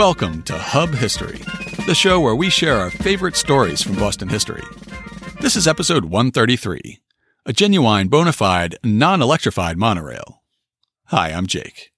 [0.00, 1.40] Welcome to Hub History,
[1.84, 4.62] the show where we share our favorite stories from Boston history.
[5.42, 7.00] This is episode 133
[7.44, 10.42] A Genuine, bona fide, non electrified monorail.
[11.08, 11.92] Hi, I'm Jake.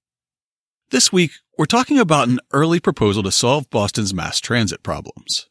[0.91, 5.49] This week, we're talking about an early proposal to solve Boston's mass transit problems.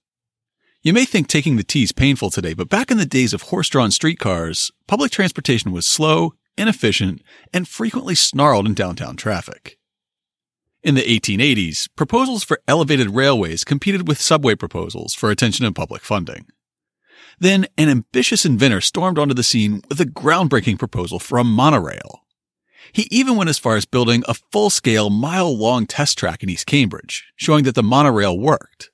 [0.81, 3.43] You may think taking the T is painful today, but back in the days of
[3.43, 7.21] horse drawn streetcars, public transportation was slow, inefficient,
[7.53, 9.77] and frequently snarled in downtown traffic.
[10.83, 16.01] In the 1880s, proposals for elevated railways competed with subway proposals for attention and public
[16.01, 16.47] funding.
[17.39, 22.25] Then an ambitious inventor stormed onto the scene with a groundbreaking proposal for a monorail.
[22.93, 27.25] He even went as far as building a full-scale mile-long test track in East Cambridge,
[27.35, 28.89] showing that the monorail worked.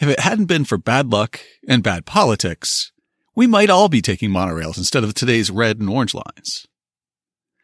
[0.00, 1.38] If it hadn't been for bad luck
[1.68, 2.90] and bad politics,
[3.36, 6.66] we might all be taking monorails instead of today's red and orange lines.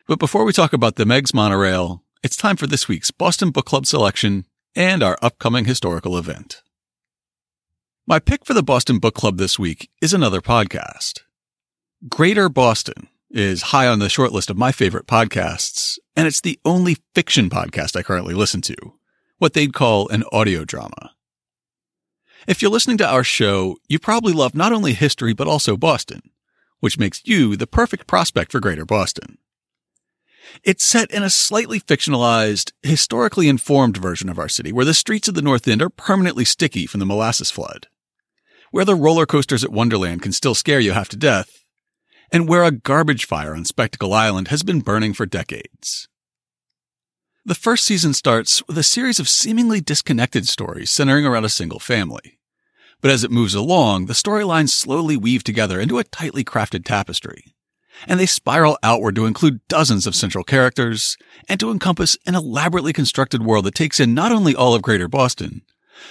[0.07, 3.65] But before we talk about the Meigs monorail, it's time for this week's Boston Book
[3.65, 4.45] Club selection
[4.77, 6.63] and our upcoming historical event.
[8.07, 11.21] My pick for the Boston Book Club this week is another podcast.
[12.09, 16.59] Greater Boston is high on the short list of my favorite podcasts, and it's the
[16.65, 18.77] only fiction podcast I currently listen to,
[19.39, 21.13] what they'd call an audio drama.
[22.47, 26.21] If you're listening to our show, you probably love not only history, but also Boston,
[26.81, 29.39] which makes you the perfect prospect for Greater Boston.
[30.63, 35.29] It's set in a slightly fictionalized, historically informed version of our city, where the streets
[35.29, 37.87] of the North End are permanently sticky from the molasses flood,
[38.71, 41.65] where the roller coasters at Wonderland can still scare you half to death,
[42.33, 46.09] and where a garbage fire on Spectacle Island has been burning for decades.
[47.45, 51.81] The first season starts with a series of seemingly disconnected stories centering around a single
[51.81, 52.39] family.
[53.01, 57.55] But as it moves along, the storylines slowly weave together into a tightly crafted tapestry.
[58.07, 61.17] And they spiral outward to include dozens of central characters
[61.49, 65.09] and to encompass an elaborately constructed world that takes in not only all of Greater
[65.09, 65.63] Boston,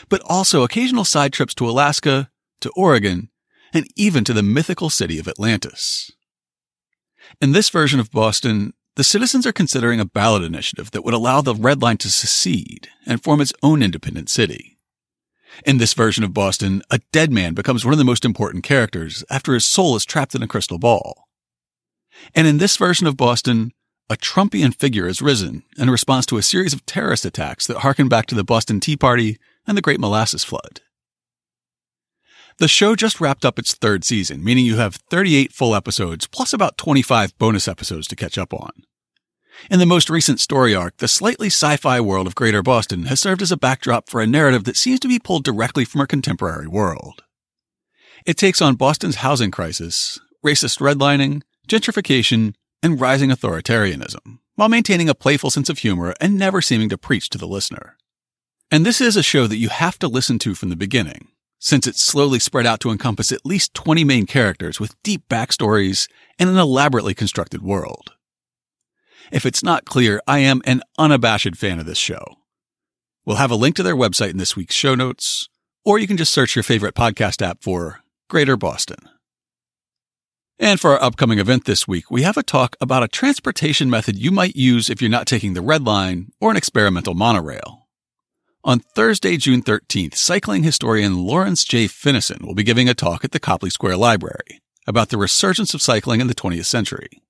[0.07, 2.29] but also occasional side trips to Alaska,
[2.61, 3.29] to Oregon,
[3.73, 6.11] and even to the mythical city of Atlantis.
[7.41, 11.41] In this version of Boston, the citizens are considering a ballot initiative that would allow
[11.41, 14.77] the Red Line to secede and form its own independent city.
[15.65, 19.23] In this version of Boston, a dead man becomes one of the most important characters
[19.29, 21.28] after his soul is trapped in a crystal ball.
[22.35, 23.71] And in this version of Boston,
[24.09, 28.09] a Trumpian figure has risen in response to a series of terrorist attacks that harken
[28.09, 29.37] back to the Boston Tea Party
[29.67, 30.81] and the Great Molasses Flood.
[32.57, 36.51] The show just wrapped up its third season, meaning you have 38 full episodes plus
[36.51, 38.71] about 25 bonus episodes to catch up on.
[39.69, 43.41] In the most recent story arc, the slightly sci-fi world of Greater Boston has served
[43.41, 46.67] as a backdrop for a narrative that seems to be pulled directly from our contemporary
[46.67, 47.23] world.
[48.25, 55.15] It takes on Boston's housing crisis, racist redlining, gentrification, and rising authoritarianism, while maintaining a
[55.15, 57.97] playful sense of humor and never seeming to preach to the listener.
[58.71, 61.29] And this is a show that you have to listen to from the beginning,
[61.59, 66.07] since it's slowly spread out to encompass at least 20 main characters with deep backstories
[66.37, 68.13] and an elaborately constructed world.
[69.31, 72.23] If it's not clear, I am an unabashed fan of this show.
[73.25, 75.49] We'll have a link to their website in this week's show notes,
[75.83, 78.97] or you can just search your favorite podcast app for Greater Boston.
[80.61, 84.17] And for our upcoming event this week, we have a talk about a transportation method
[84.17, 87.87] you might use if you're not taking the Red Line or an experimental monorail.
[88.65, 91.85] On Thursday, June 13th, cycling historian Lawrence J.
[91.85, 95.81] Finison will be giving a talk at the Copley Square Library about the resurgence of
[95.81, 97.21] cycling in the 20th century.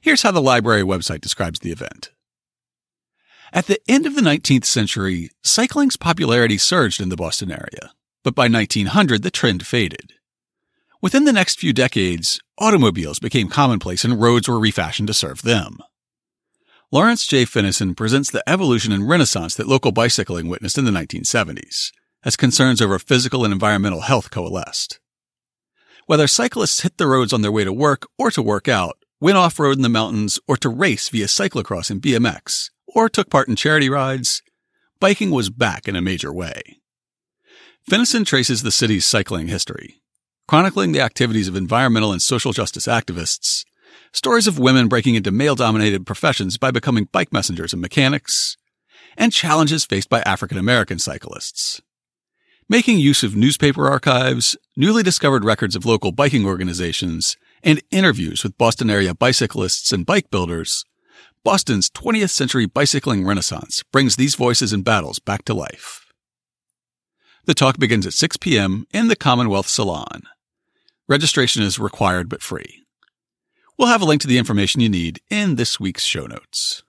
[0.00, 2.12] Here's how the library website describes the event.
[3.52, 7.92] At the end of the 19th century, cycling's popularity surged in the Boston area,
[8.22, 10.12] but by 1900 the trend faded.
[11.04, 15.76] Within the next few decades, automobiles became commonplace and roads were refashioned to serve them.
[16.90, 17.44] Lawrence J.
[17.44, 21.90] Finison presents the evolution and renaissance that local bicycling witnessed in the 1970s,
[22.24, 24.98] as concerns over physical and environmental health coalesced.
[26.06, 29.36] Whether cyclists hit the roads on their way to work or to work out, went
[29.36, 33.46] off road in the mountains, or to race via cyclocross and BMX, or took part
[33.46, 34.40] in charity rides,
[35.00, 36.62] biking was back in a major way.
[37.90, 40.00] Finison traces the city's cycling history,
[40.46, 43.64] chronicling the activities of environmental and social justice activists,
[44.12, 48.56] stories of women breaking into male dominated professions by becoming bike messengers and mechanics,
[49.16, 51.80] and challenges faced by African American cyclists.
[52.68, 58.58] Making use of newspaper archives, newly discovered records of local biking organizations, and interviews with
[58.58, 60.84] Boston area bicyclists and bike builders,
[61.44, 66.06] Boston's 20th century bicycling renaissance brings these voices and battles back to life.
[67.44, 68.86] The talk begins at 6 p.m.
[68.92, 70.22] in the Commonwealth Salon.
[71.06, 72.82] Registration is required but free.
[73.76, 76.82] We'll have a link to the information you need in this week's show notes.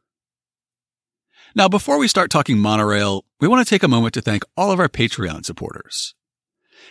[1.53, 4.71] Now, before we start talking monorail, we want to take a moment to thank all
[4.71, 6.15] of our Patreon supporters.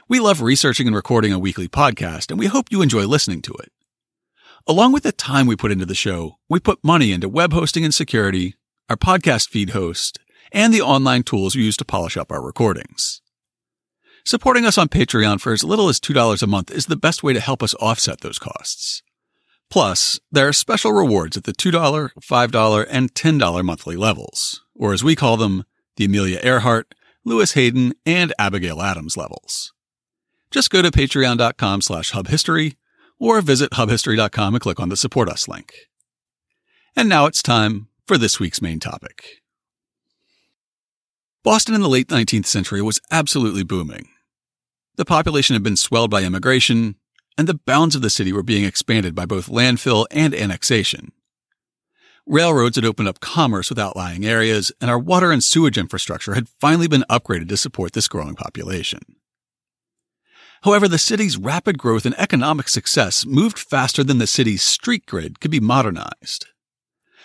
[0.06, 3.54] We love researching and recording a weekly podcast, and we hope you enjoy listening to
[3.54, 3.72] it.
[4.66, 7.86] Along with the time we put into the show, we put money into web hosting
[7.86, 8.54] and security,
[8.90, 10.18] our podcast feed host,
[10.52, 13.22] and the online tools we use to polish up our recordings.
[14.26, 17.34] Supporting us on Patreon for as little as $2 a month is the best way
[17.34, 19.02] to help us offset those costs.
[19.68, 21.72] Plus, there are special rewards at the $2,
[22.18, 25.64] $5, and $10 monthly levels, or as we call them,
[25.96, 29.74] the Amelia Earhart, Lewis Hayden, and Abigail Adams levels.
[30.50, 32.76] Just go to patreon.com slash hubhistory
[33.18, 35.74] or visit hubhistory.com and click on the support us link.
[36.96, 39.42] And now it's time for this week's main topic.
[41.42, 44.08] Boston in the late 19th century was absolutely booming.
[44.96, 46.96] The population had been swelled by immigration,
[47.36, 51.12] and the bounds of the city were being expanded by both landfill and annexation.
[52.26, 56.48] Railroads had opened up commerce with outlying areas, and our water and sewage infrastructure had
[56.60, 59.00] finally been upgraded to support this growing population.
[60.62, 65.38] However, the city's rapid growth and economic success moved faster than the city's street grid
[65.40, 66.46] could be modernized.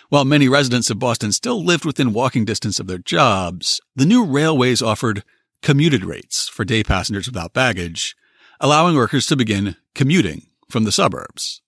[0.10, 4.26] While many residents of Boston still lived within walking distance of their jobs, the new
[4.26, 5.24] railways offered
[5.62, 8.16] commuted rates for day passengers without baggage
[8.60, 11.62] allowing workers to begin commuting from the suburbs.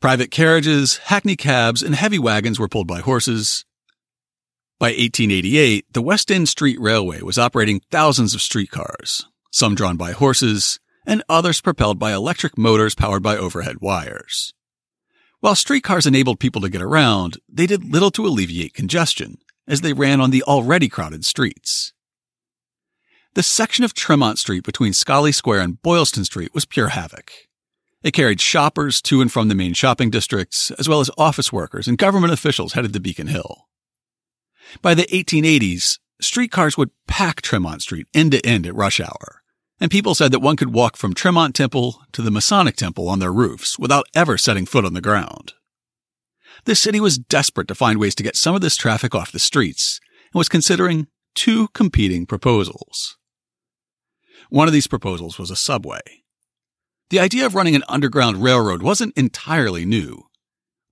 [0.00, 3.64] Private carriages, hackney cabs, and heavy wagons were pulled by horses.
[4.78, 10.12] By 1888, the West End Street Railway was operating thousands of streetcars, some drawn by
[10.12, 14.54] horses, and others propelled by electric motors powered by overhead wires.
[15.40, 19.92] While streetcars enabled people to get around, they did little to alleviate congestion, as they
[19.92, 21.92] ran on the already crowded streets.
[23.34, 27.32] The section of Tremont Street between Scollay Square and Boylston Street was pure havoc.
[28.02, 31.88] It carried shoppers to and from the main shopping districts, as well as office workers
[31.88, 33.68] and government officials headed to Beacon Hill.
[34.82, 39.42] By the 1880s, streetcars would pack Tremont Street end to end at rush hour,
[39.80, 43.18] and people said that one could walk from Tremont Temple to the Masonic Temple on
[43.18, 45.54] their roofs without ever setting foot on the ground.
[46.66, 49.38] The city was desperate to find ways to get some of this traffic off the
[49.38, 50.00] streets
[50.34, 53.16] and was considering two competing proposals.
[54.52, 56.02] One of these proposals was a subway.
[57.08, 60.24] The idea of running an underground railroad wasn't entirely new.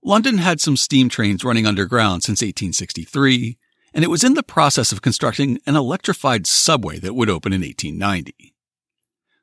[0.03, 3.59] London had some steam trains running underground since 1863,
[3.93, 7.61] and it was in the process of constructing an electrified subway that would open in
[7.61, 8.55] 1890.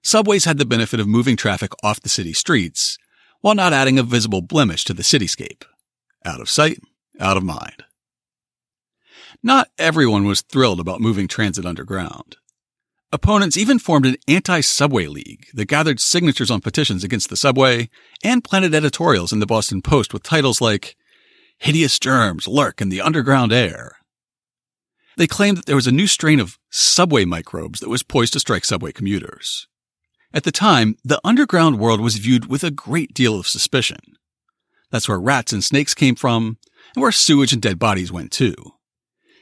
[0.03, 2.99] Subways had the benefit of moving traffic off the city streets
[3.41, 5.62] while not adding a visible blemish to the cityscape.
[6.25, 6.81] Out of sight,
[7.20, 7.85] out of mind.
[9.44, 12.37] Not everyone was thrilled about moving transit underground.
[13.10, 17.88] Opponents even formed an anti-subway league that gathered signatures on petitions against the subway
[18.22, 20.94] and planted editorials in the Boston Post with titles like
[21.56, 23.96] Hideous Germs Lurk in the Underground Air.
[25.16, 28.40] They claimed that there was a new strain of subway microbes that was poised to
[28.40, 29.66] strike subway commuters.
[30.34, 34.00] At the time, the underground world was viewed with a great deal of suspicion.
[34.90, 36.58] That's where rats and snakes came from,
[36.94, 38.55] and where sewage and dead bodies went too.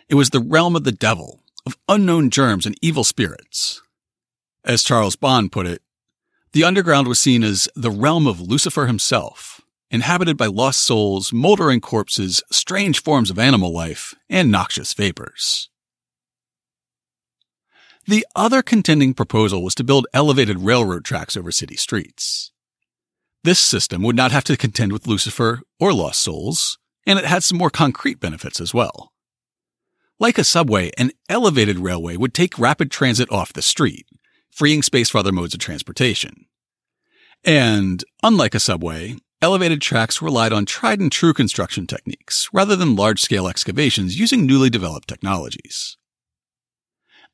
[0.09, 3.83] It was the realm of the devil, of unknown germs and evil spirits.
[4.65, 5.83] As Charles Bond put it,
[6.53, 9.61] the underground was seen as the realm of Lucifer himself,
[9.91, 15.69] inhabited by lost souls, moldering corpses, strange forms of animal life, and noxious vapors.
[18.07, 22.53] The other contending proposal was to build elevated railroad tracks over city streets.
[23.43, 27.45] This system would not have to contend with Lucifer or lost souls, and it had
[27.45, 29.13] some more concrete benefits as well.
[30.19, 34.07] Like a subway, an elevated railway would take rapid transit off the street,
[34.51, 36.47] freeing space for other modes of transportation.
[37.45, 42.97] And, unlike a subway, elevated tracks relied on tried and true construction techniques rather than
[42.97, 45.99] large scale excavations using newly developed technologies.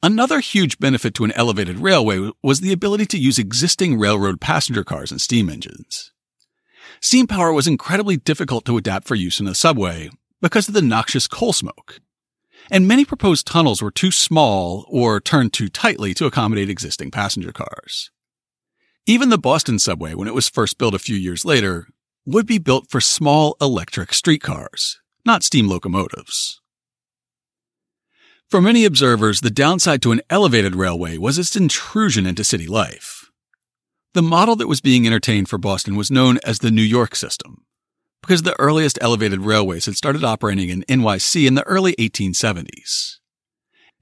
[0.02, 4.82] Another huge benefit to an elevated railway was the ability to use existing railroad passenger
[4.82, 6.10] cars and steam engines.
[7.00, 10.10] Steam power was incredibly difficult to adapt for use in a subway
[10.40, 12.00] because of the noxious coal smoke,
[12.70, 17.52] and many proposed tunnels were too small or turned too tightly to accommodate existing passenger
[17.52, 18.10] cars.
[19.06, 21.88] Even the Boston subway, when it was first built a few years later,
[22.24, 26.60] would be built for small electric streetcars, not steam locomotives.
[28.48, 33.30] For many observers, the downside to an elevated railway was its intrusion into city life.
[34.14, 37.64] The model that was being entertained for Boston was known as the New York system,
[38.22, 43.18] because the earliest elevated railways had started operating in NYC in the early 1870s.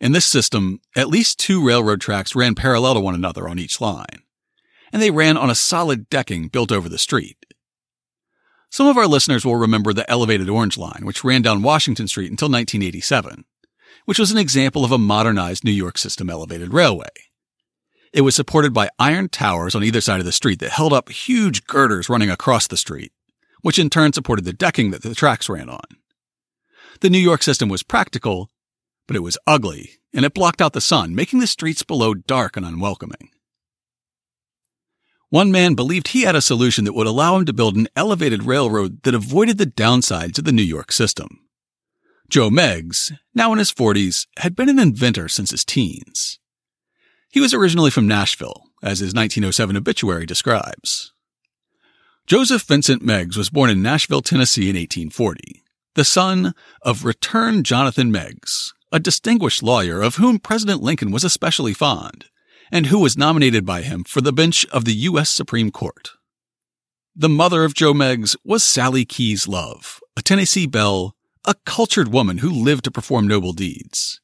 [0.01, 3.81] In this system, at least two railroad tracks ran parallel to one another on each
[3.81, 4.23] line,
[4.93, 7.37] and they ran on a solid decking built over the street.
[8.71, 12.31] Some of our listeners will remember the elevated Orange Line, which ran down Washington Street
[12.31, 13.45] until 1987,
[14.05, 17.09] which was an example of a modernized New York system elevated railway.
[18.13, 21.11] It was supported by iron towers on either side of the street that held up
[21.11, 23.13] huge girders running across the street,
[23.63, 25.85] which in turn supported the decking that the tracks ran on.
[27.01, 28.51] The New York system was practical,
[29.07, 32.57] but it was ugly, and it blocked out the sun, making the streets below dark
[32.57, 33.31] and unwelcoming.
[35.31, 38.43] One man believed he had a solution that would allow him to build an elevated
[38.43, 41.39] railroad that avoided the downsides of the New York system.
[42.29, 46.39] Joe Meigs, now in his 40s, had been an inventor since his teens.
[47.31, 51.13] He was originally from Nashville, as his 1907 obituary describes.
[52.31, 55.65] Joseph Vincent Meigs was born in Nashville, Tennessee in 1840,
[55.97, 61.75] the son of Return Jonathan Meigs, a distinguished lawyer of whom President Lincoln was especially
[61.75, 62.27] fond
[62.71, 65.29] and who was nominated by him for the bench of the U.S.
[65.29, 66.13] Supreme Court.
[67.17, 72.39] The mother of Joe Meigs was Sally Keyes Love, a Tennessee belle, a cultured woman
[72.39, 74.21] who lived to perform noble deeds.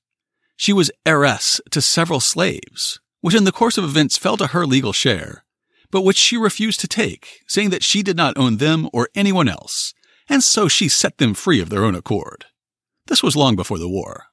[0.57, 4.65] She was heiress to several slaves, which in the course of events fell to her
[4.65, 5.43] legal share,
[5.91, 9.49] but which she refused to take, saying that she did not own them or anyone
[9.49, 9.95] else,
[10.29, 12.47] and so she set them free of their own accord.
[13.07, 14.25] This was long before the war.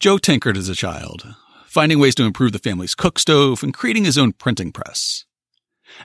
[0.00, 1.34] Joe tinkered as a child,
[1.66, 5.24] finding ways to improve the family's cook stove and creating his own printing press.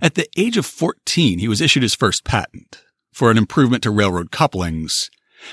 [0.02, 3.92] At the age of 14, he was issued his first patent for an improvement to
[3.92, 5.10] railroad couplings,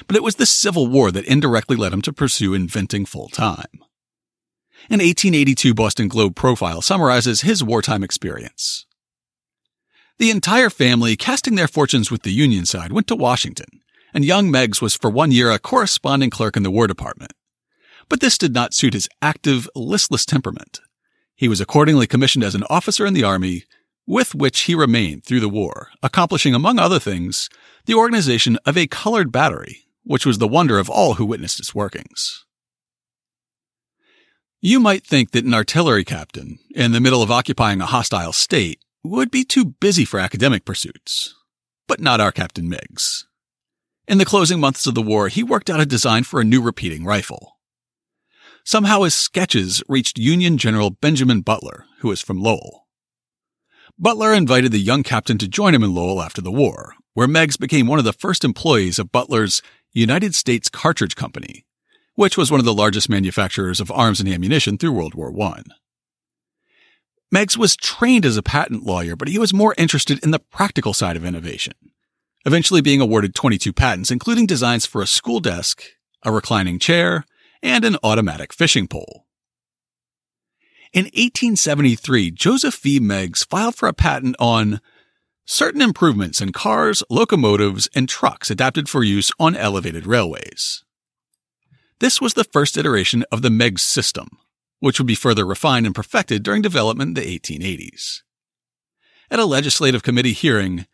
[0.07, 3.85] but it was the Civil War that indirectly led him to pursue inventing full time.
[4.85, 8.87] An 1882 Boston Globe profile summarizes his wartime experience.
[10.19, 13.83] The entire family, casting their fortunes with the Union side, went to Washington,
[14.15, 17.33] and young Meigs was for one year a corresponding clerk in the War Department
[18.09, 20.81] but this did not suit his active, listless temperament.
[21.35, 23.65] He was accordingly commissioned as an officer in the Army,
[24.07, 27.49] with which he remained through the war, accomplishing, among other things,
[27.87, 31.75] the organization of a colored battery, which was the wonder of all who witnessed its
[31.75, 32.46] workings.
[34.67, 38.81] You might think that an artillery captain, in the middle of occupying a hostile state,
[39.05, 41.37] would be too busy for academic pursuits.
[41.87, 43.29] But not our Captain Meigs.
[44.09, 46.61] In the closing months of the war, he worked out a design for a new
[46.61, 47.61] repeating rifle.
[48.65, 52.89] Somehow his sketches reached Union General Benjamin Butler, who was from Lowell.
[53.97, 57.57] Butler invited the young captain to join him in Lowell after the war, where Meigs
[57.57, 61.66] became one of the first employees of Butler's United States Cartridge Company,
[62.17, 65.63] which was one of the largest manufacturers of arms and ammunition through World War I.
[67.31, 70.93] Meigs was trained as a patent lawyer, but he was more interested in the practical
[70.93, 71.75] side of innovation,
[72.45, 75.83] eventually being awarded 22 patents, including designs for a school desk,
[76.23, 77.25] a reclining chair,
[77.63, 79.27] and an automatic fishing pole.
[80.93, 83.01] In 1873, Joseph V.
[83.01, 84.81] Meigs filed for a patent on
[85.45, 90.85] certain improvements in cars, locomotives, and trucks adapted for use on elevated railways.
[91.99, 94.29] This was the first iteration of the Meigs system,
[94.81, 98.23] which would be further refined and perfected during development in the 1880s.
[99.31, 100.87] At a legislative committee hearing,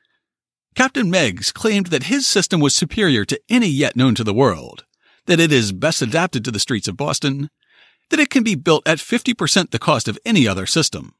[0.74, 4.84] Captain Meigs claimed that his system was superior to any yet known to the world,
[5.26, 7.50] that it is best adapted to the streets of Boston,
[8.10, 11.14] that it can be built at 50% the cost of any other system,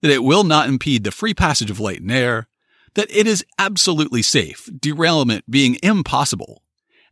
[0.00, 2.48] that it will not impede the free passage of light and air,
[2.94, 6.63] that it is absolutely safe, derailment being impossible,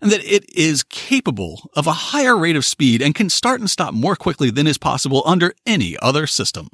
[0.03, 3.71] and that it is capable of a higher rate of speed and can start and
[3.71, 6.69] stop more quickly than is possible under any other system.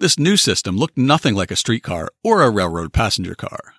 [0.00, 3.74] This new system looked nothing like a streetcar or a railroad passenger car.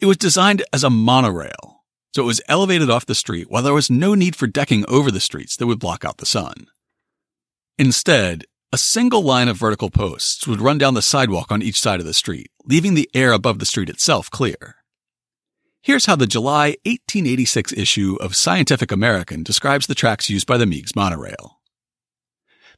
[0.00, 1.76] It was designed as a monorail
[2.16, 5.10] so it was elevated off the street while there was no need for decking over
[5.10, 6.66] the streets that would block out the sun.
[7.76, 12.00] Instead, a single line of vertical posts would run down the sidewalk on each side
[12.00, 14.76] of the street, leaving the air above the street itself clear.
[15.86, 20.66] Here's how the July 1886 issue of Scientific American describes the tracks used by the
[20.66, 21.60] Meigs monorail.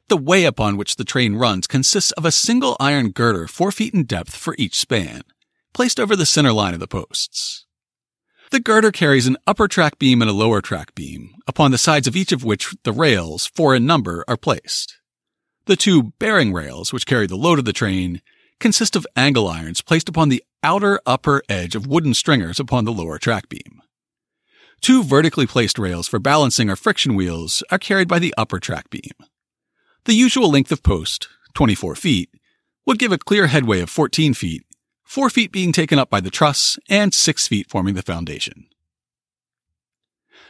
[0.09, 3.95] The way upon which the train runs consists of a single iron girder four feet
[3.95, 5.23] in depth for each span,
[5.73, 7.65] placed over the center line of the posts.
[8.51, 12.05] The girder carries an upper track beam and a lower track beam, upon the sides
[12.05, 14.99] of each of which the rails, four in number, are placed.
[15.65, 18.21] The two bearing rails, which carry the load of the train,
[18.59, 22.93] consist of angle irons placed upon the outer upper edge of wooden stringers upon the
[22.93, 23.81] lower track beam.
[24.81, 28.89] Two vertically placed rails for balancing or friction wheels are carried by the upper track
[28.89, 29.11] beam.
[30.05, 32.29] The usual length of post, 24 feet,
[32.85, 34.63] would give a clear headway of 14 feet
[35.09, 38.67] four feet being taken up by the truss and six feet forming the foundation.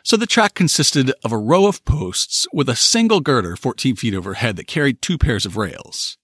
[0.04, 4.14] So the track consisted of a row of posts with a single girder 14 feet
[4.14, 6.18] overhead that carried two pairs of rails.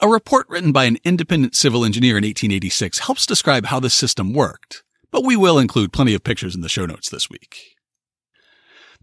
[0.00, 4.32] A report written by an independent civil engineer in 1886 helps describe how the system
[4.32, 7.76] worked, but we will include plenty of pictures in the show notes this week.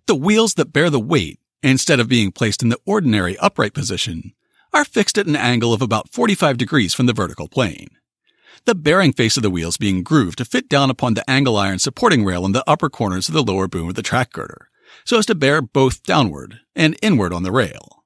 [0.08, 4.34] The wheels that bear the weight, instead of being placed in the ordinary upright position,
[4.74, 7.90] are fixed at an angle of about 45 degrees from the vertical plane.
[8.66, 11.80] The bearing face of the wheels being grooved to fit down upon the angle iron
[11.80, 14.70] supporting rail in the upper corners of the lower boom of the track girder,
[15.06, 18.01] so as to bear both downward and inward on the rail.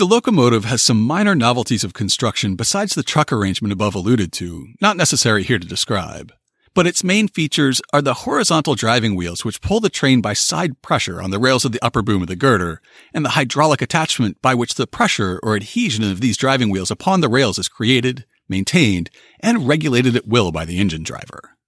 [0.00, 4.68] The locomotive has some minor novelties of construction besides the truck arrangement above alluded to,
[4.80, 6.32] not necessary here to describe.
[6.72, 10.80] But its main features are the horizontal driving wheels which pull the train by side
[10.80, 12.80] pressure on the rails of the upper boom of the girder,
[13.12, 17.20] and the hydraulic attachment by which the pressure or adhesion of these driving wheels upon
[17.20, 21.58] the rails is created, maintained, and regulated at will by the engine driver.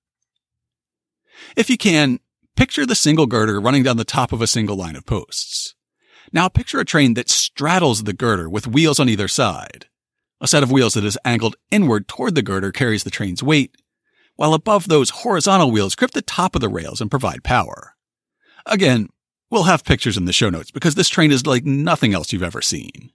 [1.54, 2.18] If you can,
[2.56, 5.74] picture the single girder running down the top of a single line of posts.
[6.32, 9.86] Now picture a train that straddles the girder with wheels on either side.
[10.40, 13.76] A set of wheels that is angled inward toward the girder carries the train's weight,
[14.36, 17.96] while above those horizontal wheels grip the top of the rails and provide power.
[18.64, 19.08] Again,
[19.50, 22.42] we'll have pictures in the show notes because this train is like nothing else you've
[22.42, 23.10] ever seen.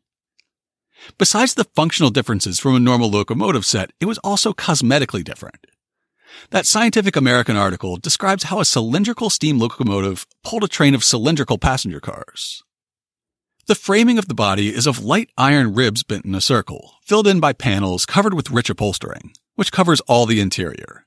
[1.17, 5.65] Besides the functional differences from a normal locomotive set, it was also cosmetically different.
[6.51, 11.57] That Scientific American article describes how a cylindrical steam locomotive pulled a train of cylindrical
[11.57, 12.63] passenger cars.
[13.67, 17.27] The framing of the body is of light iron ribs bent in a circle, filled
[17.27, 21.05] in by panels covered with rich upholstering, which covers all the interior.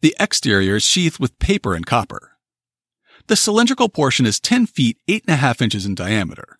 [0.00, 2.32] The exterior is sheathed with paper and copper.
[3.28, 6.58] The cylindrical portion is 10 feet 8.5 inches in diameter.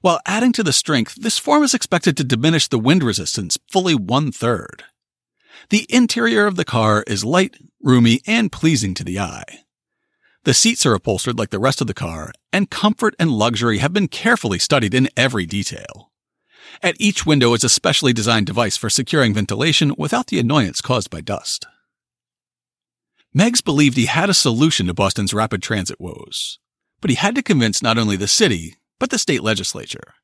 [0.00, 3.94] While adding to the strength, this form is expected to diminish the wind resistance fully
[3.94, 4.84] one third.
[5.68, 9.64] The interior of the car is light, roomy, and pleasing to the eye.
[10.44, 13.92] The seats are upholstered like the rest of the car, and comfort and luxury have
[13.92, 16.10] been carefully studied in every detail.
[16.82, 21.10] At each window is a specially designed device for securing ventilation without the annoyance caused
[21.10, 21.66] by dust.
[23.34, 26.58] Meigs believed he had a solution to Boston's rapid transit woes,
[27.00, 30.14] but he had to convince not only the city, but the state legislature.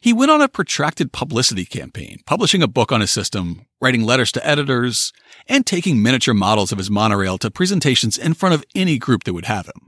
[0.00, 4.30] He went on a protracted publicity campaign, publishing a book on his system, writing letters
[4.32, 5.12] to editors,
[5.48, 9.32] and taking miniature models of his monorail to presentations in front of any group that
[9.32, 9.87] would have him.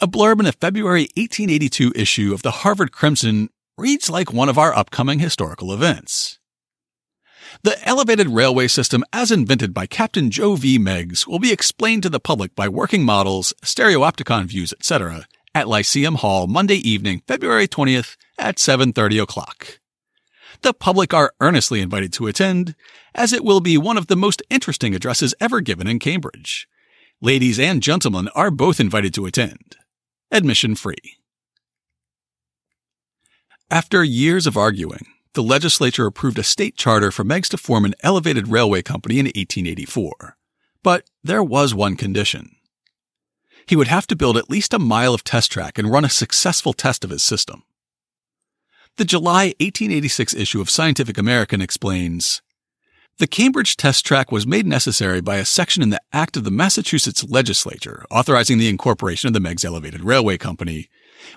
[0.00, 4.58] A blurb in a February 1882 issue of the Harvard Crimson reads like one of
[4.58, 6.38] our upcoming historical events.
[7.62, 10.78] The elevated railway system as invented by Captain Joe V.
[10.78, 16.16] Meigs will be explained to the public by working models, stereopticon views, etc., at Lyceum
[16.16, 19.80] Hall Monday evening, February 20th at 7.30 o'clock.
[20.62, 22.74] The public are earnestly invited to attend,
[23.14, 26.68] as it will be one of the most interesting addresses ever given in Cambridge.
[27.20, 29.74] Ladies and gentlemen are both invited to attend.
[30.30, 31.16] Admission free.
[33.68, 35.04] After years of arguing,
[35.34, 39.26] the legislature approved a state charter for Meigs to form an elevated railway company in
[39.26, 40.36] 1884.
[40.84, 42.54] But there was one condition.
[43.66, 46.08] He would have to build at least a mile of test track and run a
[46.08, 47.64] successful test of his system.
[48.96, 52.42] The July 1886 issue of Scientific American explains
[53.18, 56.52] The Cambridge test track was made necessary by a section in the Act of the
[56.52, 60.88] Massachusetts Legislature authorizing the incorporation of the Meigs Elevated Railway Company,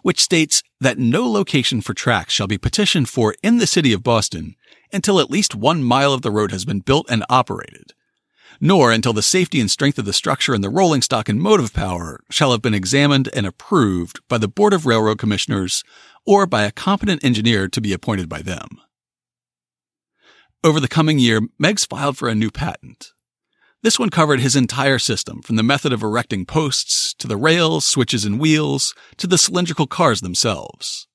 [0.03, 4.03] which states that no location for tracks shall be petitioned for in the city of
[4.03, 4.55] Boston
[4.93, 7.93] until at least one mile of the road has been built and operated,
[8.59, 11.73] nor until the safety and strength of the structure and the rolling stock and motive
[11.73, 15.83] power shall have been examined and approved by the Board of Railroad Commissioners
[16.27, 18.67] or by a competent engineer to be appointed by them.
[20.63, 23.13] Over the coming year, Meigs filed for a new patent.
[23.81, 27.83] This one covered his entire system, from the method of erecting posts, to the rails,
[27.83, 31.07] switches, and wheels, to the cylindrical cars themselves.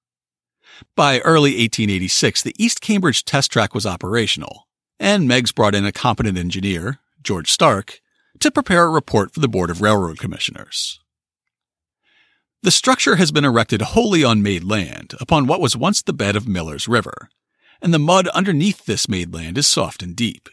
[0.96, 4.66] By early 1886, the East Cambridge test track was operational,
[4.98, 8.00] and Meigs brought in a competent engineer, George Stark,
[8.40, 10.98] to prepare a report for the Board of Railroad Commissioners.
[12.62, 16.34] The structure has been erected wholly on made land, upon what was once the bed
[16.34, 17.28] of Miller's River,
[17.82, 20.48] and the mud underneath this made land is soft and deep.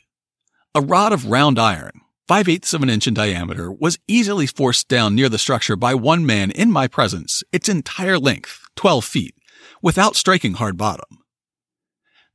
[0.75, 4.87] A rod of round iron, five eighths of an inch in diameter, was easily forced
[4.87, 9.35] down near the structure by one man in my presence, its entire length, 12 feet,
[9.81, 11.19] without striking hard bottom.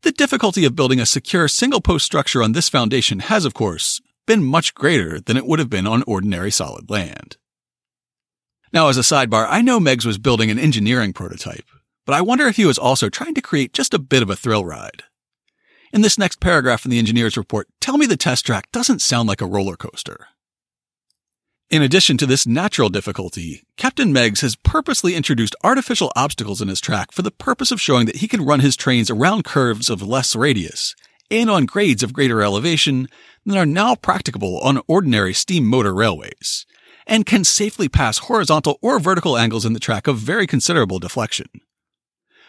[0.03, 4.01] The difficulty of building a secure single post structure on this foundation has, of course,
[4.27, 7.37] been much greater than it would have been on ordinary solid land.
[8.73, 11.65] Now, as a sidebar, I know Meigs was building an engineering prototype,
[12.09, 14.35] but I wonder if he was also trying to create just a bit of a
[14.35, 15.03] thrill ride.
[15.93, 19.29] In this next paragraph in the engineer's report, tell me the test track doesn't sound
[19.29, 20.29] like a roller coaster.
[21.69, 26.81] In addition to this natural difficulty, Captain Meigs has purposely introduced artificial obstacles in his
[26.81, 30.01] track for the purpose of showing that he can run his trains around curves of
[30.01, 30.97] less radius
[31.31, 33.07] and on grades of greater elevation
[33.45, 36.65] than are now practicable on ordinary steam motor railways,
[37.07, 41.49] and can safely pass horizontal or vertical angles in the track of very considerable deflection.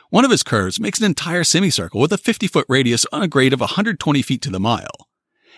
[0.10, 3.28] One of his curves makes an entire semicircle with a 50 foot radius on a
[3.28, 5.08] grade of 120 feet to the mile,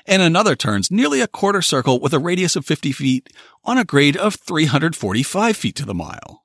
[0.05, 3.29] and another turns nearly a quarter circle with a radius of 50 feet
[3.63, 6.43] on a grade of 345 feet to the mile.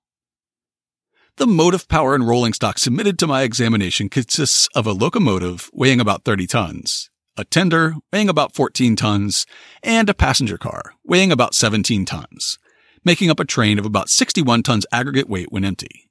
[1.37, 5.99] The motive power and rolling stock submitted to my examination consists of a locomotive weighing
[5.99, 9.47] about 30 tons, a tender weighing about 14 tons,
[9.83, 12.61] and a passenger car weighing about 17 tons,
[13.05, 16.06] making up a train of about 61 tons aggregate weight when empty.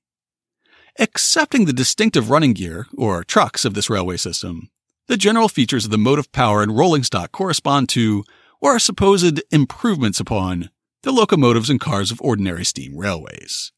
[0.97, 4.69] Accepting the distinctive running gear, or trucks, of this railway system,
[5.07, 8.23] the general features of the motive power and rolling stock correspond to,
[8.61, 10.69] or are supposed improvements upon,
[11.03, 13.73] the locomotives and cars of ordinary steam railways.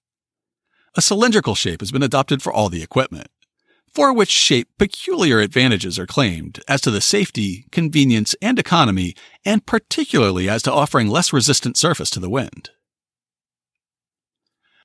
[0.95, 3.31] A cylindrical shape has been adopted for all the equipment,
[3.91, 9.65] for which shape peculiar advantages are claimed as to the safety, convenience, and economy, and
[9.65, 12.69] particularly as to offering less resistant surface to the wind.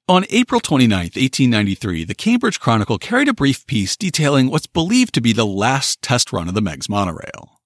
[0.09, 5.21] On April 29, 1893, the Cambridge Chronicle carried a brief piece detailing what's believed to
[5.21, 7.61] be the last test run of the Meigs monorail.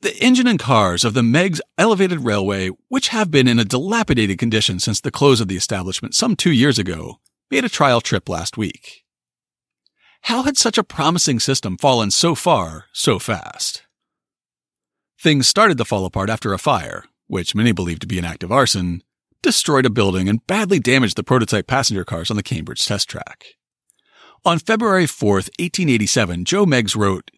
[0.00, 4.38] The engine and cars of the Meigs Elevated Railway, which have been in a dilapidated
[4.38, 8.28] condition since the close of the establishment some two years ago, made a trial trip
[8.28, 9.04] last week.
[10.22, 13.84] How had such a promising system fallen so far, so fast?
[15.20, 18.42] Things started to fall apart after a fire, which many believed to be an act
[18.42, 19.02] of arson,
[19.44, 23.44] destroyed a building and badly damaged the prototype passenger cars on the Cambridge test track.
[24.44, 27.30] On February 4, 1887, Joe Meigs wrote,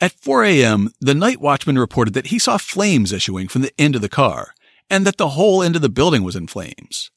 [0.00, 3.94] At 4 a.m., the night watchman reported that he saw flames issuing from the end
[3.94, 4.54] of the car
[4.88, 7.10] and that the whole end of the building was in flames.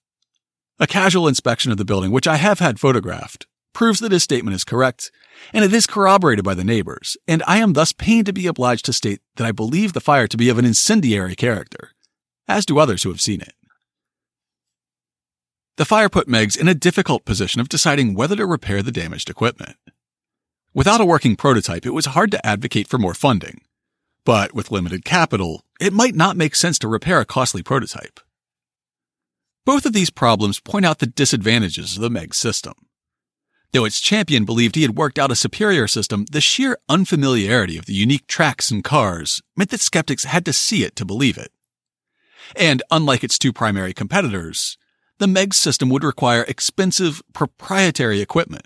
[0.80, 4.56] A casual inspection of the building, which I have had photographed, proves that his statement
[4.56, 5.12] is correct,
[5.54, 8.86] and it is corroborated by the neighbors, and I am thus pained to be obliged
[8.86, 11.92] to state that I believe the fire to be of an incendiary character,
[12.48, 13.54] as do others who have seen it.
[15.80, 19.30] The fire put Meigs in a difficult position of deciding whether to repair the damaged
[19.30, 19.78] equipment.
[20.74, 23.62] Without a working prototype, it was hard to advocate for more funding.
[24.26, 28.20] But with limited capital, it might not make sense to repair a costly prototype.
[29.64, 32.74] Both of these problems point out the disadvantages of the Meigs system.
[33.72, 37.86] Though its champion believed he had worked out a superior system, the sheer unfamiliarity of
[37.86, 41.54] the unique tracks and cars meant that skeptics had to see it to believe it.
[42.54, 44.78] And unlike its two primary competitors,
[45.20, 48.66] the Meigs system would require expensive proprietary equipment.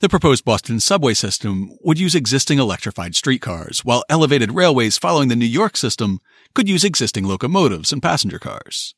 [0.00, 5.36] The proposed Boston subway system would use existing electrified streetcars, while elevated railways following the
[5.36, 6.20] New York system
[6.54, 8.94] could use existing locomotives and passenger cars.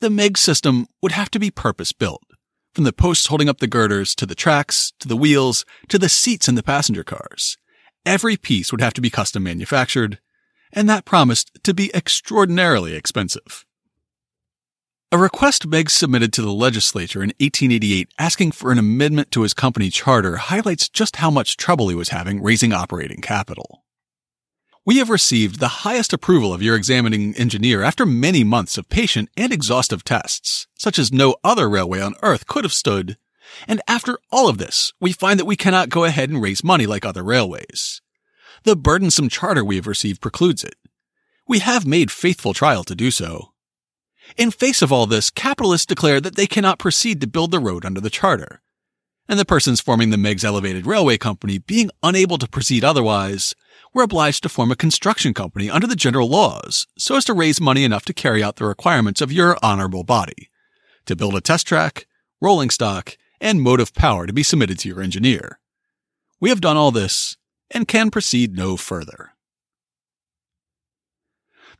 [0.00, 2.22] The Meigs system would have to be purpose built,
[2.74, 6.08] from the posts holding up the girders to the tracks, to the wheels, to the
[6.08, 7.56] seats in the passenger cars.
[8.04, 10.18] Every piece would have to be custom manufactured,
[10.72, 13.64] and that promised to be extraordinarily expensive.
[15.14, 19.52] A request Meigs submitted to the legislature in 1888 asking for an amendment to his
[19.52, 23.84] company charter highlights just how much trouble he was having raising operating capital.
[24.86, 29.28] We have received the highest approval of your examining engineer after many months of patient
[29.36, 33.18] and exhaustive tests, such as no other railway on earth could have stood.
[33.68, 36.86] And after all of this, we find that we cannot go ahead and raise money
[36.86, 38.00] like other railways.
[38.64, 40.76] The burdensome charter we have received precludes it.
[41.46, 43.51] We have made faithful trial to do so,
[44.36, 47.84] in face of all this, capitalists declare that they cannot proceed to build the road
[47.84, 48.62] under the charter.
[49.28, 53.54] And the persons forming the Meigs Elevated Railway Company, being unable to proceed otherwise,
[53.94, 57.60] were obliged to form a construction company under the general laws so as to raise
[57.60, 60.50] money enough to carry out the requirements of your honorable body,
[61.06, 62.06] to build a test track,
[62.40, 65.58] rolling stock, and motive power to be submitted to your engineer.
[66.40, 67.36] We have done all this
[67.70, 69.31] and can proceed no further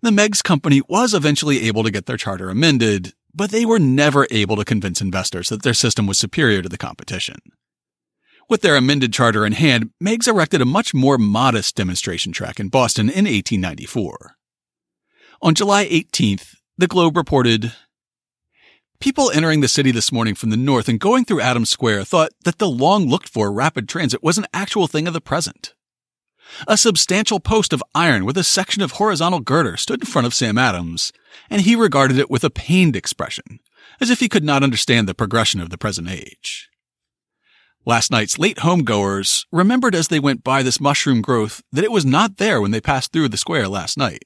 [0.03, 4.27] the Meigs company was eventually able to get their charter amended, but they were never
[4.31, 7.37] able to convince investors that their system was superior to the competition.
[8.49, 12.69] With their amended charter in hand, Meigs erected a much more modest demonstration track in
[12.69, 14.35] Boston in 1894.
[15.41, 17.73] On July 18th, the Globe reported,
[19.01, 22.31] People entering the city this morning from the north and going through Adams Square thought
[22.45, 25.75] that the long looked for rapid transit was an actual thing of the present.
[26.67, 30.35] A substantial post of iron with a section of horizontal girder stood in front of
[30.35, 31.13] Sam Adams,
[31.51, 33.61] and he regarded it with a pained expression,
[34.01, 36.69] as if he could not understand the progression of the present age.
[37.85, 42.05] Last night's late homegoers remembered as they went by this mushroom growth that it was
[42.05, 44.25] not there when they passed through the square last night.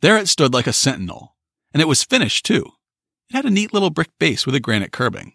[0.00, 1.36] There it stood like a sentinel,
[1.72, 2.66] And it was finished, too.
[3.30, 5.32] It had a neat little brick base with a granite curbing.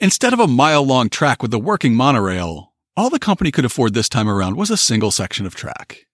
[0.00, 3.94] Instead of a mile long track with a working monorail, all the company could afford
[3.94, 6.06] this time around was a single section of track,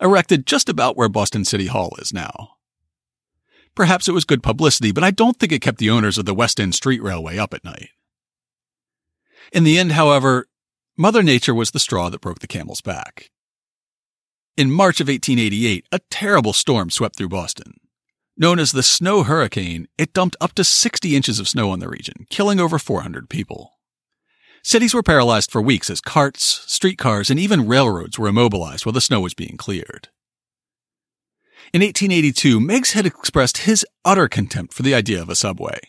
[0.00, 2.56] erected just about where Boston City Hall is now.
[3.74, 6.34] Perhaps it was good publicity, but I don't think it kept the owners of the
[6.34, 7.90] West End Street Railway up at night.
[9.52, 10.46] In the end, however,
[10.96, 13.30] Mother Nature was the straw that broke the camel's back.
[14.56, 17.74] In March of 1888, a terrible storm swept through Boston.
[18.36, 21.88] Known as the Snow Hurricane, it dumped up to 60 inches of snow on the
[21.88, 23.72] region, killing over 400 people.
[24.64, 29.00] Cities were paralyzed for weeks as carts, streetcars, and even railroads were immobilized while the
[29.00, 30.08] snow was being cleared.
[31.72, 35.80] In 1882, Meigs had expressed his utter contempt for the idea of a subway.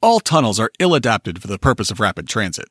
[0.00, 2.68] All tunnels are ill adapted for the purpose of rapid transit.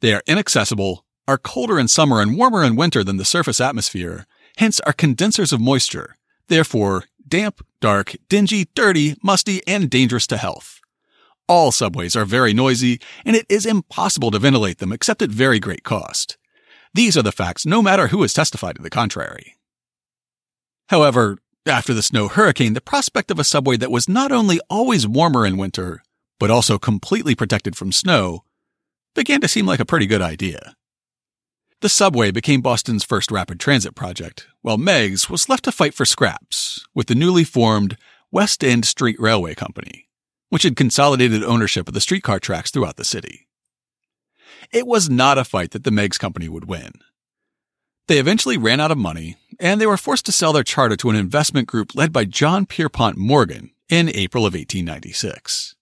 [0.00, 4.26] They are inaccessible, are colder in summer and warmer in winter than the surface atmosphere,
[4.58, 10.80] hence are condensers of moisture, therefore damp, dark, dingy, dirty, musty, and dangerous to health.
[11.48, 15.60] All subways are very noisy, and it is impossible to ventilate them except at very
[15.60, 16.36] great cost.
[16.92, 19.54] These are the facts, no matter who has testified to the contrary.
[20.88, 25.06] However, after the snow hurricane, the prospect of a subway that was not only always
[25.06, 26.02] warmer in winter,
[26.40, 28.42] but also completely protected from snow,
[29.14, 30.74] began to seem like a pretty good idea.
[31.80, 36.04] The subway became Boston's first rapid transit project, while Meigs was left to fight for
[36.04, 37.96] scraps with the newly formed
[38.32, 40.05] West End Street Railway Company
[40.48, 43.46] which had consolidated ownership of the streetcar tracks throughout the city.
[44.72, 46.92] It was not a fight that the Meigs Company would win.
[48.08, 51.10] They eventually ran out of money, and they were forced to sell their charter to
[51.10, 55.74] an investment group led by John Pierpont Morgan in April of 1896.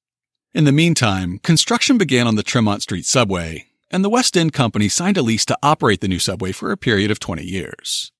[0.55, 4.89] In the meantime, construction began on the Tremont Street subway, and the West End Company
[4.89, 8.13] signed a lease to operate the new subway for a period of 20 years.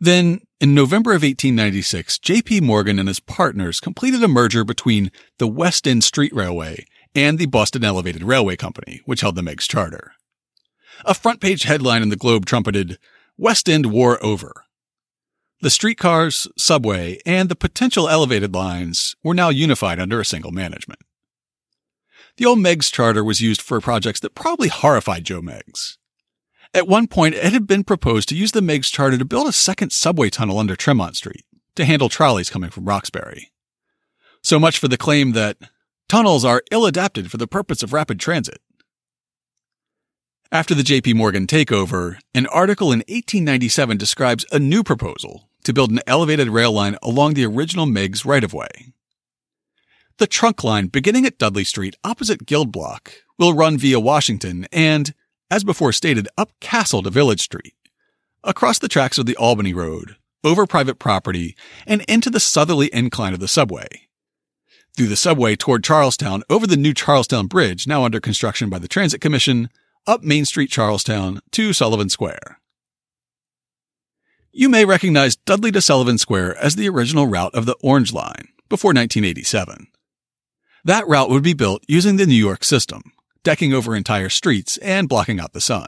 [0.00, 2.60] Then, in November of 1896, J.P.
[2.60, 7.46] Morgan and his partners completed a merger between the West End Street Railway and the
[7.46, 10.12] Boston Elevated Railway Company, which held the Meigs charter.
[11.04, 13.00] A front page headline in the Globe trumpeted,
[13.36, 14.64] West End War Over.
[15.62, 21.00] The streetcars, subway, and the potential elevated lines were now unified under a single management.
[22.36, 25.98] The old Meigs charter was used for projects that probably horrified Joe Meigs.
[26.74, 29.52] At one point, it had been proposed to use the Meigs charter to build a
[29.52, 31.44] second subway tunnel under Tremont Street
[31.76, 33.52] to handle trolleys coming from Roxbury.
[34.42, 35.58] So much for the claim that
[36.08, 38.60] tunnels are ill adapted for the purpose of rapid transit.
[40.50, 45.90] After the JP Morgan takeover, an article in 1897 describes a new proposal to build
[45.90, 48.92] an elevated rail line along the original Meigs right of way.
[50.18, 55.14] The trunk line beginning at Dudley Street opposite Guild Block will run via Washington and,
[55.52, 57.74] as before stated, up Castle to Village Street,
[58.42, 61.54] across the tracks of the Albany Road, over private property,
[61.86, 64.08] and into the southerly incline of the subway.
[64.96, 68.88] Through the subway toward Charlestown, over the new Charlestown Bridge, now under construction by the
[68.88, 69.68] Transit Commission,
[70.06, 72.58] up Main Street, Charlestown, to Sullivan Square.
[74.52, 78.48] You may recognize Dudley to Sullivan Square as the original route of the Orange Line
[78.70, 79.88] before 1987.
[80.82, 83.12] That route would be built using the New York system,
[83.44, 85.86] decking over entire streets and blocking out the sun.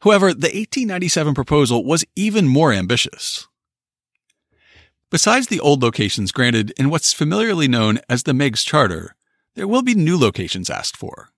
[0.00, 3.46] However, the 1897 proposal was even more ambitious.
[5.10, 9.14] Besides the old locations granted in what's familiarly known as the Meigs Charter,
[9.54, 11.30] there will be new locations asked for.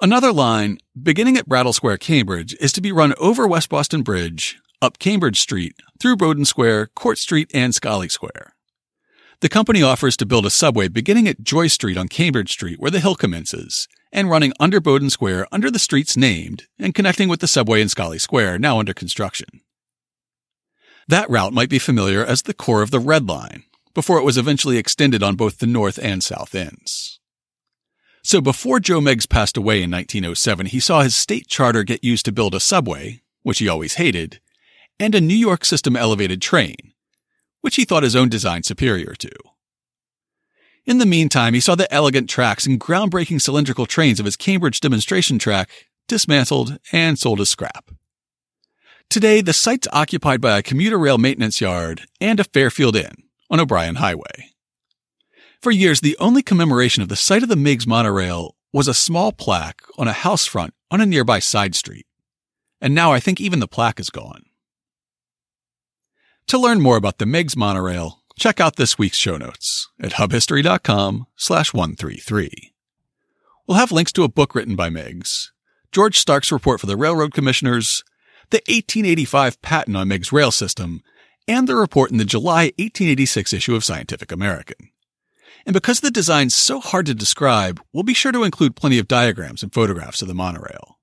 [0.00, 4.58] Another line, beginning at Brattle Square, Cambridge, is to be run over West Boston Bridge,
[4.80, 8.54] up Cambridge Street, through Bowdoin Square, Court Street, and Scollay Square.
[9.40, 12.90] The company offers to build a subway beginning at Joy Street on Cambridge Street where
[12.90, 17.40] the hill commences, and running under Bowdoin Square under the streets named, and connecting with
[17.40, 19.48] the subway in Scollay Square, now under construction.
[21.08, 24.36] That route might be familiar as the core of the Red Line, before it was
[24.36, 27.18] eventually extended on both the north and south ends.
[28.22, 32.26] So before Joe Meigs passed away in 1907, he saw his state charter get used
[32.26, 34.38] to build a subway, which he always hated,
[34.98, 36.92] and a New York system elevated train,
[37.60, 39.30] which he thought his own design superior to.
[40.86, 44.80] In the meantime, he saw the elegant tracks and groundbreaking cylindrical trains of his Cambridge
[44.80, 45.70] demonstration track
[46.08, 47.90] dismantled and sold as scrap.
[49.08, 53.60] Today, the site's occupied by a commuter rail maintenance yard and a Fairfield Inn on
[53.60, 54.52] O'Brien Highway.
[55.60, 59.32] For years, the only commemoration of the site of the Meigs monorail was a small
[59.32, 62.06] plaque on a house front on a nearby side street.
[62.80, 64.44] And now I think even the plaque is gone.
[66.48, 71.26] To learn more about the Meigs monorail, check out this week's show notes at hubhistory.com
[71.36, 72.72] slash 133.
[73.66, 75.52] We'll have links to a book written by Meigs,
[75.92, 78.02] George Stark's report for the Railroad Commissioners,
[78.50, 81.02] the 1885 patent on Meigs rail system,
[81.46, 84.90] and the report in the July 1886 issue of Scientific American.
[85.66, 89.06] And because the design's so hard to describe, we'll be sure to include plenty of
[89.06, 90.98] diagrams and photographs of the monorail.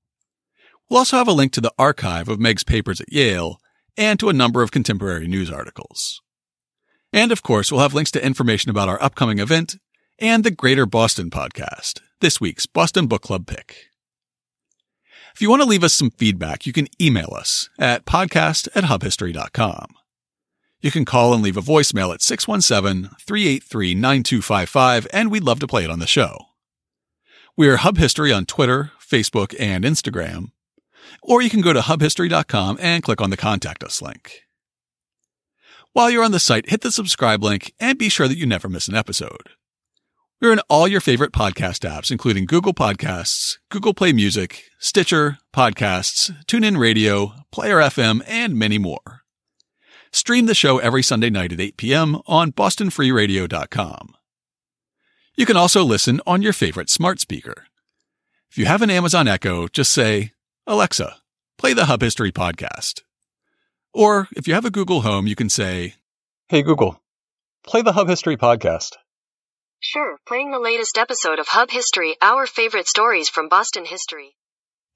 [0.90, 3.62] We'll also have a link to the archive of Meigs papers at Yale
[3.98, 6.22] and to a number of contemporary news articles.
[7.12, 9.78] And of course, we'll have links to information about our upcoming event
[10.20, 13.88] and the Greater Boston podcast, this week's Boston Book Club pick.
[15.34, 18.86] If you want to leave us some feedback, you can email us at podcast at
[18.86, 19.94] hubhistory.com.
[20.82, 25.68] You can call and leave a voicemail at 617 383 9255, and we'd love to
[25.68, 26.38] play it on the show.
[27.56, 30.52] We are Hub History on Twitter, Facebook, and Instagram.
[31.22, 34.42] Or you can go to hubhistory.com and click on the Contact Us link.
[35.94, 38.70] While you're on the site, hit the subscribe link and be sure that you never
[38.70, 39.50] miss an episode.
[40.40, 46.32] We're in all your favorite podcast apps, including Google Podcasts, Google Play Music, Stitcher, Podcasts,
[46.46, 49.22] TuneIn Radio, Player FM, and many more.
[50.12, 52.22] Stream the show every Sunday night at 8 p.m.
[52.28, 54.14] on bostonfreeradio.com.
[55.36, 57.66] You can also listen on your favorite smart speaker.
[58.52, 60.34] If you have an Amazon Echo, just say,
[60.70, 61.16] Alexa,
[61.58, 63.04] play the Hub History podcast.
[63.94, 65.96] Or if you have a Google Home, you can say,
[66.50, 67.02] Hey Google,
[67.66, 68.98] play the Hub History podcast.
[69.80, 74.36] Sure, playing the latest episode of Hub History, our favorite stories from Boston history.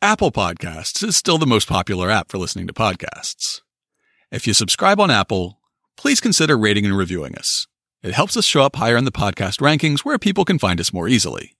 [0.02, 3.62] Apple Podcasts is still the most popular app for listening to podcasts.
[4.30, 5.62] If you subscribe on Apple,
[5.96, 7.66] please consider rating and reviewing us.
[8.04, 10.92] It helps us show up higher in the podcast rankings where people can find us
[10.92, 11.56] more easily.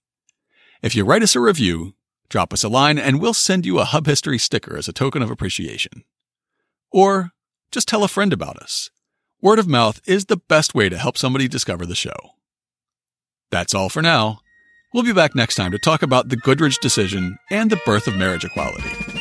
[0.82, 1.94] If you write us a review,
[2.32, 5.20] drop us a line and we'll send you a Hub History sticker as a token
[5.20, 6.02] of appreciation.
[6.90, 7.32] Or
[7.70, 8.90] just tell a friend about us.
[9.42, 12.16] Word of mouth is the best way to help somebody discover the show.
[13.50, 14.40] That's all for now.
[14.94, 18.16] We'll be back next time to talk about the Goodridge decision and the birth of
[18.16, 19.11] marriage equality.